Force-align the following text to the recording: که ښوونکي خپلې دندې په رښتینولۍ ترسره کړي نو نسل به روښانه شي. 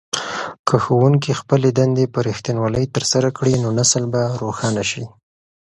که 0.67 0.75
ښوونکي 0.83 1.31
خپلې 1.41 1.69
دندې 1.79 2.05
په 2.13 2.19
رښتینولۍ 2.27 2.85
ترسره 2.95 3.29
کړي 3.37 3.55
نو 3.63 3.69
نسل 3.79 4.03
به 4.13 4.21
روښانه 4.41 4.83
شي. 4.91 5.05